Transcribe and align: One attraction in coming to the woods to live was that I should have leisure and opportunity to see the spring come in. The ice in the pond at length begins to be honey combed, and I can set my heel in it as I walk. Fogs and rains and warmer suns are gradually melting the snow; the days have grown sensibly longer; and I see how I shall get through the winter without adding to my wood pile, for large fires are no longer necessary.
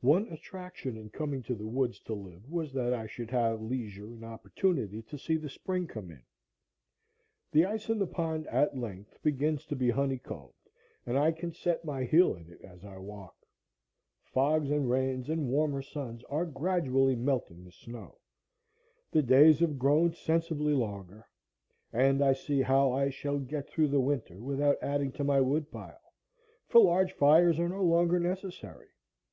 One 0.00 0.26
attraction 0.32 0.96
in 0.96 1.10
coming 1.10 1.40
to 1.44 1.54
the 1.54 1.68
woods 1.68 2.00
to 2.06 2.12
live 2.14 2.50
was 2.50 2.72
that 2.72 2.92
I 2.92 3.06
should 3.06 3.30
have 3.30 3.62
leisure 3.62 4.08
and 4.12 4.24
opportunity 4.24 5.00
to 5.02 5.16
see 5.16 5.36
the 5.36 5.48
spring 5.48 5.86
come 5.86 6.10
in. 6.10 6.24
The 7.52 7.64
ice 7.64 7.88
in 7.88 8.00
the 8.00 8.06
pond 8.08 8.48
at 8.48 8.76
length 8.76 9.22
begins 9.22 9.64
to 9.66 9.76
be 9.76 9.90
honey 9.90 10.18
combed, 10.18 10.54
and 11.06 11.16
I 11.16 11.30
can 11.30 11.52
set 11.52 11.84
my 11.84 12.02
heel 12.02 12.34
in 12.34 12.50
it 12.50 12.62
as 12.62 12.84
I 12.84 12.98
walk. 12.98 13.46
Fogs 14.24 14.72
and 14.72 14.90
rains 14.90 15.30
and 15.30 15.46
warmer 15.48 15.82
suns 15.82 16.24
are 16.24 16.46
gradually 16.46 17.14
melting 17.14 17.62
the 17.62 17.70
snow; 17.70 18.18
the 19.12 19.22
days 19.22 19.60
have 19.60 19.78
grown 19.78 20.14
sensibly 20.14 20.74
longer; 20.74 21.28
and 21.92 22.24
I 22.24 22.32
see 22.32 22.60
how 22.62 22.90
I 22.90 23.08
shall 23.08 23.38
get 23.38 23.68
through 23.68 23.86
the 23.90 24.00
winter 24.00 24.42
without 24.42 24.78
adding 24.82 25.12
to 25.12 25.22
my 25.22 25.40
wood 25.40 25.70
pile, 25.70 26.02
for 26.66 26.80
large 26.80 27.12
fires 27.12 27.60
are 27.60 27.68
no 27.68 27.84
longer 27.84 28.18
necessary. 28.18 28.88